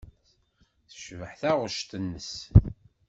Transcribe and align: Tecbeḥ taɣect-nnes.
Tecbeḥ 0.89 1.31
taɣect-nnes. 1.41 2.31